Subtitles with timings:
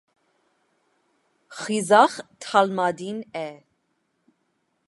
[1.59, 2.17] Խիզախ
[2.47, 3.49] դալմատին է։